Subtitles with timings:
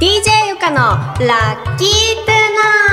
[0.00, 0.76] DJ ゆかの
[1.26, 1.88] ラッキー
[2.24, 2.34] トゥ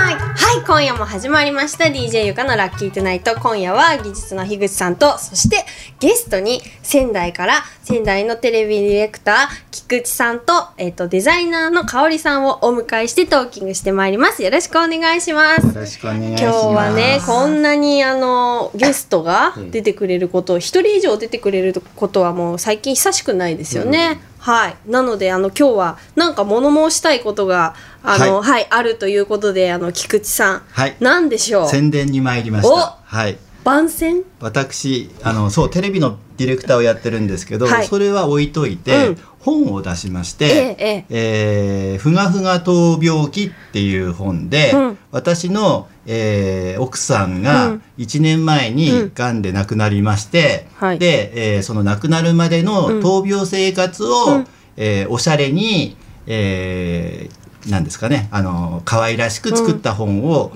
[0.04, 0.24] ナイト。
[0.26, 0.66] はい。
[0.66, 1.86] 今夜も始まりました。
[1.86, 3.40] DJ ゆかのラッキートゥナイト。
[3.40, 5.66] 今夜は技術の樋口さんとそして
[6.02, 14.44] ゲストに仙台から仙台のテレビディレクター菊池さんと,、えっとデザイナーの香織さんをお迎えしてトーキングしてまいります。
[14.44, 15.66] よろしくお願いします。
[15.66, 16.44] よろしくお願いします。
[16.44, 24.20] 今日はねこんなにあのゲストが出てくれること一人以上出てくれることはもう最近久しくないですよね。
[24.40, 30.96] はい、なのであの今日はなんか物申したいことがあの、ははいあるということであの菊池さん、はい。
[31.00, 31.70] なんでしょう？
[31.70, 32.98] 宣伝に参りました。
[33.04, 33.38] はい。
[33.68, 34.24] 番宣？
[34.40, 37.86] 私あのそうテレビのディレクターをやってるんですけど、はい。
[37.86, 39.18] それは置いといて、うん。
[39.40, 41.96] 本を出しましてええええ。
[41.96, 44.98] ーふがふが闘病記」っていう本で、うん。
[45.12, 47.82] 私の、えー奥さんうがん。
[47.98, 48.76] 1年前うん。
[48.78, 51.00] にがんで亡くなりまして、はい。
[51.00, 53.00] で、えーその亡くなるまでのうん。
[53.02, 54.48] 闘病生活を、うん。
[54.78, 60.54] えーおしゃれに、えーなんですかねあの可愛らしく作った本を、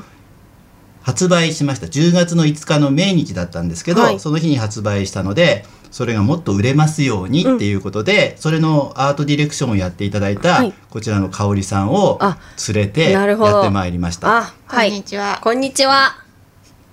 [1.03, 1.87] 発売しました。
[1.87, 4.19] 10月の5日の命日だったんですけど、はい。
[4.19, 10.73] その日に発売したのでそれがもっと売れますようにっていうことで、それのアートディレクションをやっていただいた、はい。
[10.89, 12.37] こちらの香織さんをあ
[12.73, 13.51] 連れてなるほど。
[13.51, 14.37] やってまいりました。
[14.37, 14.89] あはい。
[14.89, 15.39] こんにちは。
[15.43, 16.21] こんにちは。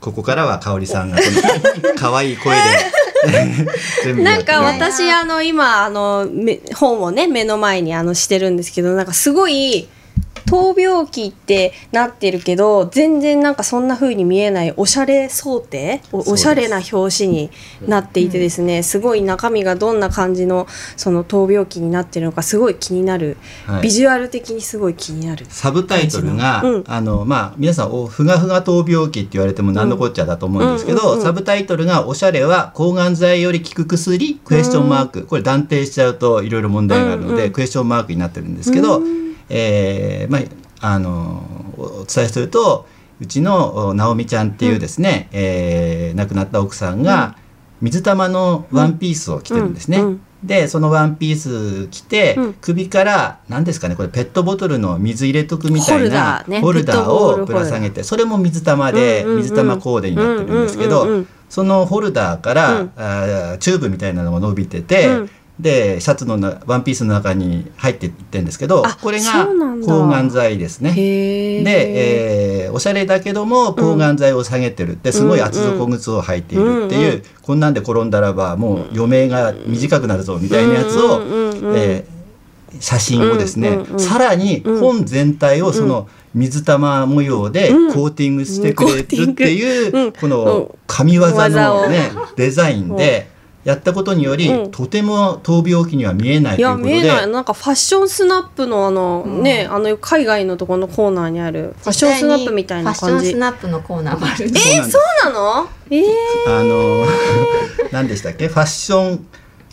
[0.01, 1.19] ここからは香織さんが
[1.99, 2.63] 可愛い声で
[4.05, 9.89] 全部やなんか私あの今あのめ本をね目の前にあのしてるんですけどなんかすごい
[10.49, 16.01] 闘病期ってなってるけど全然なんかそんな風に見えないおしゃれ想定？
[16.13, 17.51] おしゃれな表紙に
[17.87, 23.83] なっていてですねすごい中身がどんな感じのその闘病期になってるのかすごい気になる、はい。
[23.83, 25.45] ビジュアル的にすごい気になる。
[25.51, 26.85] サブタイトルが、うん。
[26.87, 31.07] あのまあ皆さんおふがふが闘病期って言われても何のこっちゃだと思うんですけど、うん。
[31.07, 31.13] うん。
[31.13, 31.19] うん。
[31.19, 35.27] うんサブタイトルが「おしゃれは抗がん剤より効く薬?」クエスチョンマーク。
[35.27, 37.53] これ断定しちゃうといろいろ問題があるので、うんうん。
[37.53, 41.43] クエスチョンマークになってるんですけど、うんえーまああの
[41.77, 42.87] お伝えすると
[43.21, 47.37] うちのお直美ちゃんっていうですね、えー亡くなった奥さんが
[47.81, 49.99] 水玉のワンピースを着てるんですね。
[49.99, 50.07] うん。
[50.07, 50.21] うん。
[50.43, 52.55] でそのワンピース着て、うん。
[52.55, 59.43] 首から何ですかねこれペットボトルの水入れとくみたいなホルダーをぶら下げてそれも水玉で、うんうんうん。
[59.43, 61.29] 水玉コーデになってるんですけど、うんうんうんうん。
[61.49, 62.93] そのホルダーから、うん。
[62.97, 65.31] あーチューブみたいなのが伸びてて、うん
[65.61, 69.49] でシャツのなワンピースの中に入っていってるんですけどあこれが
[69.85, 70.93] 抗がん剤ですね。
[70.95, 74.93] で、えーおしゃれだけども抗がん剤を下げてる。
[74.93, 77.23] ってすごい厚底靴を履いているっていう、うんうん。
[77.43, 81.23] こんなんで転んだらばもう余命が短くなるぞみたいなやつを、
[82.81, 87.95] 写真をですね、さらに本全体をその水玉模様でうん。
[87.95, 90.13] コーティングしてくれるっていう、うん。
[90.13, 93.29] この神業のね、デザインで
[93.69, 94.71] やったことにより、うん。
[94.71, 96.95] とても闘病期には見えないといやいうことで。
[96.95, 97.27] 見えない。
[97.29, 101.75] なんかファッションスナップのあの、ねあの海外のところのコーナーにある。
[101.81, 103.01] ファッションスナップみたいな感じ。
[103.01, 105.31] ファッションスナップのコーナーもあるんでそうな
[105.63, 105.69] の？
[105.91, 106.05] えー、
[106.49, 107.05] あの
[107.93, 108.49] 何でしたっけ？
[108.49, 109.27] ファッション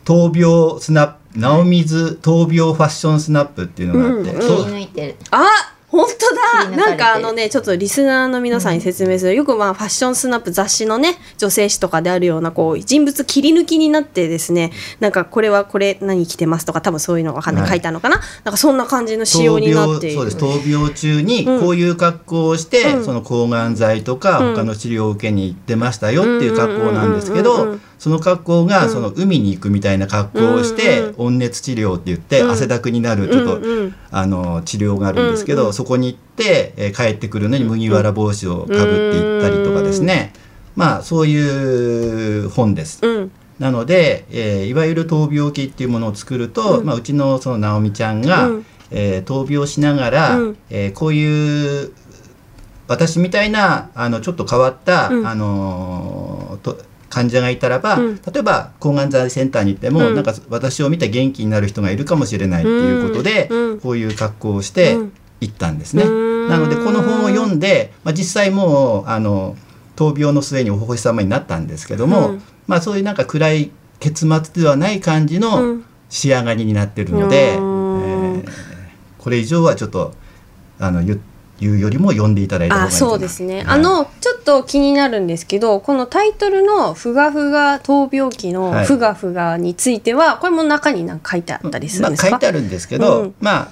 [0.04, 5.16] 闘病スナップ直水闘病ファッションスナップっていうのがあって、うんうり抜いてる。
[5.32, 5.48] あ
[5.96, 6.76] 本当だ。
[6.76, 17.70] なんかあのねちょっとリスナーの皆さんに説明する、よくまあファッションスナップ雑誌のね女性誌とかであるようなこう人物切り抜きになってですねなんかこれはこれ何着てますとか多分そういうのがはい。
[17.70, 18.20] 書いてあるのかな。
[18.44, 20.16] なんかそんな感じの仕様になっている。
[20.16, 20.38] そうです。
[20.38, 23.06] 闘病中にこういう格好をして、うん。
[23.06, 24.56] その抗がん剤とかうん。
[24.56, 32.52] 他の治療を受けに行ってましたよっていう格好なんですけうんうんうんうんどその格好がその海に行くみたいな格好をして、うん温熱治療って言って、うん。
[32.52, 33.62] 汗だくになるちょっと、
[34.12, 38.82] あの治療があるんですけど、そこに行って、えー帰ってくるのに麦わら帽子をかぶって
[39.18, 40.34] いったりとかですね、
[40.76, 43.00] まあそういう本です。
[43.06, 43.32] うん。
[43.60, 46.86] なので、えーいわゆる闘病期っていうものを作ると、うん。
[46.86, 48.66] まあ、うちのその直美ちゃんが、うん。
[48.92, 50.58] えー闘病しながら、うん。
[50.70, 51.92] えーこういう
[52.88, 55.28] 私みたいなあのちょっと変わった、うん。
[55.28, 56.78] あのーと
[57.10, 58.16] 患者がいたらば、うん。
[58.16, 60.16] 例えば抗がん剤センターに行っても、うん。
[60.16, 63.80] なんか私を見て元気になる人がいるかもしれないっていうことで、うん。
[63.80, 65.14] こういう格好をしてうん。
[65.42, 66.04] 行ったんですね。
[66.04, 66.50] うん。
[66.50, 69.58] なのでこの本を読んで、まあ、実際もうあの
[69.96, 72.42] 闘病の末にお星様になったんですけども、うん。
[72.68, 75.86] まあそういうなんか暗い結末ではない感じうのん。
[76.08, 78.50] 仕上がりになってるので、うんえー
[79.18, 80.14] これ以上はちょっと
[80.78, 81.20] あの言
[81.60, 83.08] 言うよりも読んでいただいた方がいいかな。
[83.08, 83.66] あそうですね、はい。
[83.66, 84.08] あの
[84.46, 88.86] と気になるんですけどこのタイトルの「ふがふが闘病期のはい。
[88.86, 93.36] ふがふが」についてはこれも中に何か書いてあったりするんですか、まあ、書いてあるんですけど、うん。
[93.42, 93.72] まあ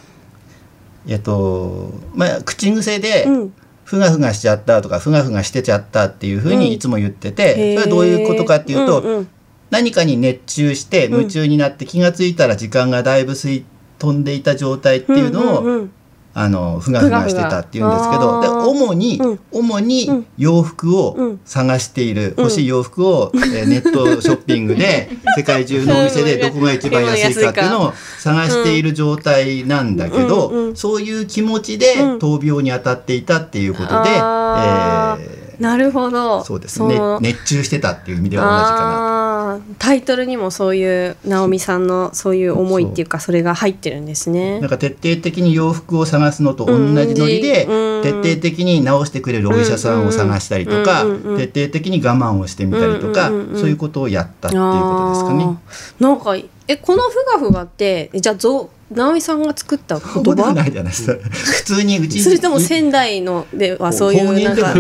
[1.07, 3.53] えっとまあ口癖で、うん。
[3.85, 6.59] ふがふがしちゃったとかふがふがしてちゃったっていうふううん。
[6.59, 7.79] にいつも言ってて、へー。
[7.79, 9.27] それはどういうことかっていうと、うんうん。
[9.69, 13.65] 何かに熱中して夢中になって気がついたら時間がだいぶ吸い
[13.99, 15.91] 飛んでいた状態っていうのを、うんうんうん
[16.35, 19.39] あのふがふがしてたっていうんですけどで主に、うん。
[19.51, 20.25] 主にうん。
[20.38, 21.39] 洋服うをん。
[21.45, 22.44] 探している、うん。
[22.45, 30.68] 欲しい洋服を、えー ネットショッピングで世界中のお店でどこが一番安いかっていうのを探している状態なんだけど、うん。
[30.69, 30.75] うん。
[30.75, 36.44] そういう気持ちでうん闘病に当たっていたっていうことで、あーえーなるほど。
[36.44, 36.97] そうですね。
[36.97, 44.59] の熱中してたっていう意味では同じかなタイトルにもそういう直美さんのそういう思いっていうかそれが入ってるんですね。
[44.59, 53.59] なんか徹底的に洋服を探すのと同じノリで、うん徹底的に直してくれるお医者さんを探したりとか、うんうんうん徹底的に我慢をしてみたりとか、うんうんうん。
[53.59, 55.57] そういうことをやったっていうことですかね。
[56.00, 56.35] なんか
[56.67, 61.29] えこのふがふがってえじゃあぞ直美さんが作った言そうではな葉いじゃないですか。
[61.29, 62.21] 普通にうちに。
[62.21, 64.77] それとも仙台のではそういうなんか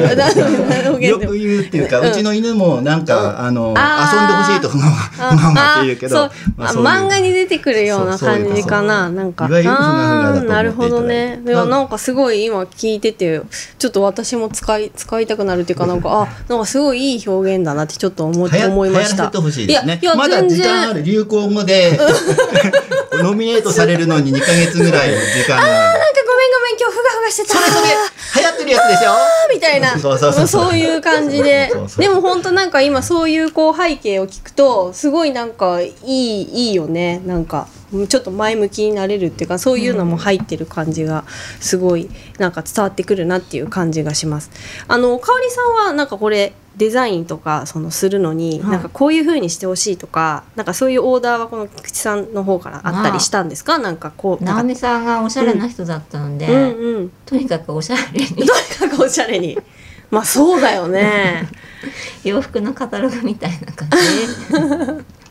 [0.99, 9.47] よく言うっていうか、うちの犬もなんか、あの遊んでほしいとふがふがふがふがって言うけど、漫画に出てくるような感じかななんか。
[9.47, 11.41] なるほどね。
[11.43, 13.41] でもなんかすごい今聞いてて
[13.77, 19.31] ちょっと私も使い使いたくなるっていうかなんかあなんかすごいいい表現だなってちょっと思思いました。
[19.33, 21.97] いやいやまだ時間ある流行語で
[23.21, 25.57] ノミネートされるのに2ヶ月ぐらい時間。
[25.57, 27.57] がなんかごめんごめん今日ふがふがしてた。
[27.57, 27.89] それそれ
[28.35, 29.13] 流行ってるやつでしょ
[29.53, 29.99] みたいな。
[29.99, 30.77] そうそうそうそう。
[30.77, 31.71] いう感じで。
[31.97, 37.21] でも本当なんか今そういうこう背景を聞くとすごいなんかいいいいよね。
[37.25, 37.67] なんか
[38.09, 41.25] ちょっと前向きになれるっていうかそういうのも入ってる感じが
[41.59, 44.49] すごいなんか伝わってくるなっていう感じがします。
[44.87, 48.71] あの香里さんはなんかこれデザインとかそのするのに、はい。
[48.71, 56.95] なんかこういう風にしてほしいとかなんかそういうオーダーはこの菊池さんの方からあったりしたんですか、なんかこう直美さんがおしゃれな人だったので、うん。
[56.95, 57.11] うん。
[57.25, 58.27] とにかくおしゃれに。
[58.35, 59.57] とにかくおしゃれに。
[60.09, 61.49] まあそうだよね。
[62.23, 65.05] 洋服のカタログみたいな感じ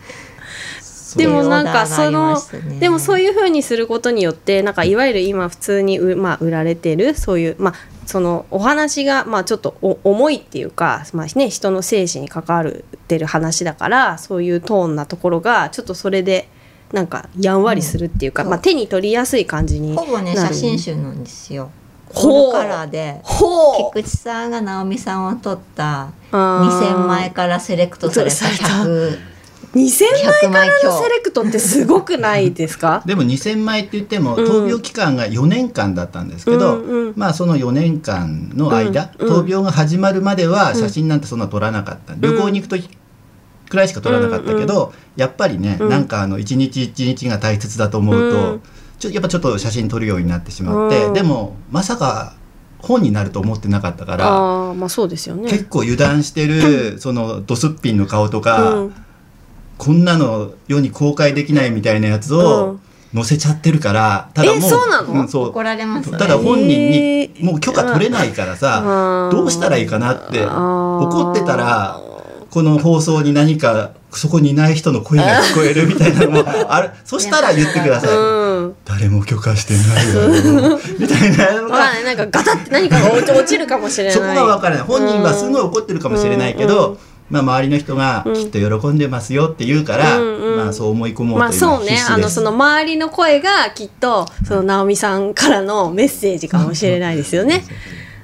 [1.16, 2.38] でもなんかその
[2.78, 7.74] でもそういう風にすることによってなんかいわゆる今普通にう、まあ、売られてるそういうまあ
[8.06, 12.72] そのお話がまあちょっとお重いっていうか、まあね、人の生死に関わっ
[13.08, 16.48] てる話だからそういうトーンなところがちょっとそれで
[16.92, 21.70] なんかやんわりするっていうか、うんまあ、手に取りやすい感じにほぼね写真集なんですよ。
[22.12, 22.52] ほう。
[22.52, 23.20] カラーで。
[23.22, 26.94] ほ菊池さんが直美さんを撮ったあー。
[26.94, 28.64] 2000枚からセレクトされたされた。
[28.64, 29.31] 100
[29.74, 31.02] 2000枚100枚からの強。
[31.02, 33.02] セレクトってすごくないですか？
[33.06, 34.44] でも2000枚って言ってもうん。
[34.44, 37.12] 闘病期間が4年間だったんですけど、うんうん。
[37.16, 39.34] まあその4年間の間、うんうん。
[39.44, 42.88] 闘病が始まるまでは写真なんてそんな撮らなかった、旅行に行く時
[43.68, 45.88] くらいしか撮らなかったけど、やっぱりね、うん。
[45.88, 48.60] なんかあの一日一日が大切だと思うと、うん。
[48.98, 51.14] ちょやっぱちょっと写真撮るようになってしまって、うん。
[51.14, 52.34] でもまさか
[52.78, 54.26] 本になると思ってなかったから。
[54.74, 55.48] まあそうですよね。
[55.50, 58.94] 結構油断してる そのドスッピンの顔とか、うん
[59.84, 62.80] こんなの世に公開できないみたいなやつうをん。
[63.14, 65.22] 載せちゃってるから、ただもうえそうなの？
[65.24, 65.48] んそう。
[65.48, 66.16] 怒られますね。
[66.18, 67.42] ただ本人えー。
[67.42, 69.36] にもう許可取れないからさ、うん。
[69.36, 72.00] どうしたらいいかなって怒ってたら
[72.50, 76.90] この放送に何かそこにいない人の声が聞こえるみたいなのも ある。
[77.04, 78.74] そしたら言ってください、うん。
[78.86, 80.78] 誰も許可してないわよ。
[80.98, 84.14] みたいなのがなんかガタって何かが落ちるかもしれない。
[84.14, 84.84] そこが分からない。
[84.86, 86.98] 本人はすごい怒ってるかもしれないけど、うん
[87.32, 88.34] まあ、周りの人がうん。
[88.34, 90.56] きっと喜んでますよって言うから、うんうん。
[90.58, 91.92] まあ、そう思い込もうまあと今そうね。
[91.92, 97.64] 必死ですあのその周りの声がきっとその直美さんからのメッセージかもしれないですよね。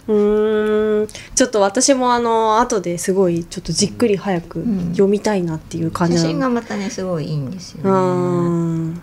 [0.06, 1.08] うーん。
[1.34, 4.90] ちょっと私もあの後ですごいちょっとじっくり早くん。
[4.92, 6.32] 読みたいなっていう感じ写なの。
[6.34, 9.00] 真がまたねすごいいいんですようね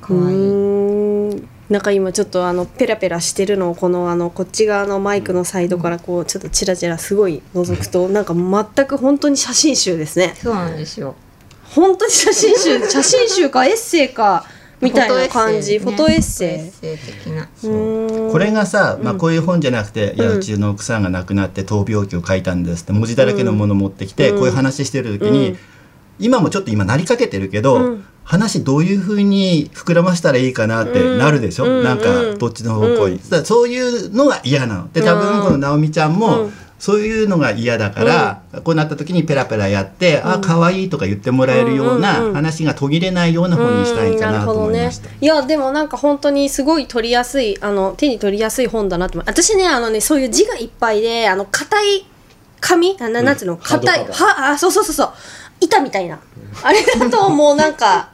[0.00, 0.24] 可愛い。
[0.24, 0.71] うーん
[1.72, 10.34] なんか今ちょっとあのペラペラしてるのをこのあのこっち側のマイクのサイドからこうちょっとチラチラすごい覗くとなんか全く本当に写真集ですね。
[10.36, 11.14] そうなんですよ。
[11.64, 14.44] 本当に写真集写真集かエッセイか
[14.82, 15.78] みたいな感じ？
[15.78, 16.98] フォトエッセイフォトエッセイ？
[16.98, 17.44] 的な。
[17.44, 18.30] うーん。
[18.32, 24.36] これがさ、まあ、うんこういう本じゃなくて「いやうんうちの奥さんが亡くなって闘病記を書いたんです」って文字だらけのものを持ってきて、うん。
[24.40, 25.58] こういう話してる時に、うん。
[26.18, 31.84] 今もちょっと今なりかけてるけど、うん話どういうふうに膨らましたらいいかなってなるでしょ、うん。
[31.84, 33.44] なんかどっちの方向に、うん。
[33.44, 34.92] そういうのが嫌なの。
[34.92, 36.52] で多分この直美ちゃんも、うん。
[36.78, 42.34] そういうのが嫌だから、こうなった時にペラペラやって「あ可愛いとか言ってもらえるよううんうんなうん。
[42.34, 45.08] 話が途切れないような本にしたいかなと思いました。
[45.20, 49.24] いやでもなんか本当にすごい取りやすいあの手に取りやすい本だなと思う。
[49.28, 52.04] 私ねあのねそういう字がいっぱいであの硬い
[52.60, 52.96] 紙？
[53.00, 53.56] あななんつうの？
[53.58, 54.06] 硬い。
[54.10, 55.10] はあそうそうそうそう
[55.62, 56.18] 板みたいな。
[56.62, 58.10] あれだともうなんか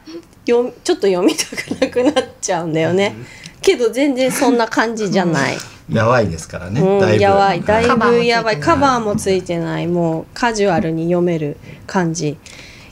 [0.47, 3.15] よちょっと読みたくなくなっちゃうんだよね。
[3.61, 5.57] けど全然そんな感じじゃない、
[5.93, 7.23] やばいですからね、うん、だいぶ。
[7.23, 7.63] やばい。
[7.63, 8.19] だいカバーもついてない。
[8.19, 8.61] ぶやばい。
[8.61, 9.87] カバーもついてない。
[9.89, 12.37] もうカジュアルに読める感じ。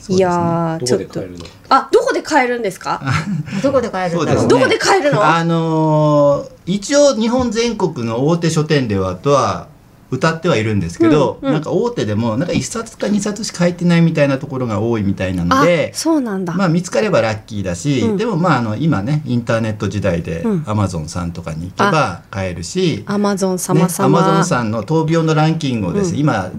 [0.09, 1.23] いやーちょっと。
[1.69, 3.01] あどこで買えるんですか？
[3.63, 4.43] どこで買えるんだろう？
[4.43, 4.61] そうですね。
[4.61, 5.25] どこで買えるの？
[5.25, 9.69] あのー一応日本全国の大手書店ではとは
[10.11, 11.55] 歌ってはいるんですけど、うんうん。
[11.55, 18.17] なんか大手でもなんか1冊か2冊しか書いてないみたいなところが多いみたいなのあでそうなんだ、まあ見つかればラッキーだし、うん。
[18.17, 20.65] でもまああの今ねインターネット時代でうん。
[20.67, 26.21] アマゾンさんとかに行けば買えるし、アマゾンね様様、アマゾンさんの闘病のランキングをですね、うん。
[26.21, 26.51] 今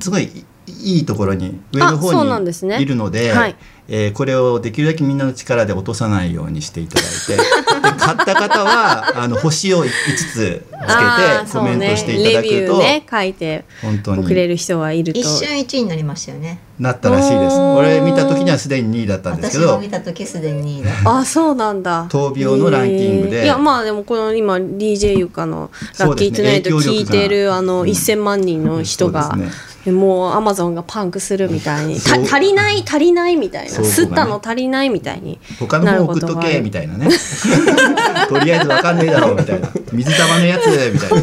[0.00, 3.56] すごいいいところに上の方にいるのではい。
[3.88, 7.36] えーこれをできるだけみんなの力で落とさないようにしていただいて。
[7.36, 7.42] で
[8.14, 10.86] 買った方は あの星を5つつけ
[11.46, 14.24] てコメントしていそうね、ただくと、レビューね書いて本当に。
[14.24, 15.18] くれる人がいると。
[15.18, 16.60] 一瞬一位になりましたよね。
[16.78, 17.56] なったらしいです。
[17.56, 17.78] おー。
[17.78, 19.70] 俺見た時にはすでに2位だったんですけど。
[19.70, 21.18] 私が見た時すでに2位だった。
[21.18, 22.06] あそうなんだ。
[22.08, 23.44] 闘病のランキングで。
[23.44, 27.88] いやまあでもこの今 DJ ゆかの「ラッキートゥナイト」聞いてるあのうん。
[27.88, 33.70] 1000万人の人が、そうですねもうアマゾンがパンクするみたいに足りない足りないみたいな。
[33.70, 37.08] そう吸ったの足りないみたいに他の方送っとけみたいなね。
[38.28, 39.68] とりあえずわかんねえだろうみたいな。
[39.92, 41.22] 水玉のやつみたいな。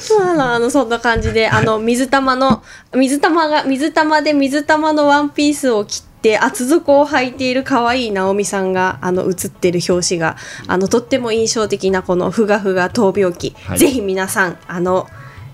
[0.00, 2.62] そうあのあのそんな感じで あの水玉の
[2.94, 10.36] 水玉が水玉で水玉のワンピースを着て厚底を履いている可愛い直美さんがあの写ってる表紙が
[10.66, 13.78] あのとっても印象的なこのふがふが闘病記、はい。
[13.78, 15.06] ぜひ皆さんあの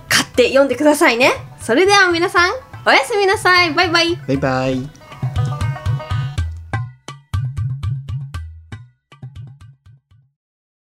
[0.09, 1.33] 買って読んでくださいね
[1.64, 2.52] それでは皆さん
[2.87, 3.73] おやすみなさい。
[3.73, 4.16] バイバイ。
[4.16, 5.04] バイバイ。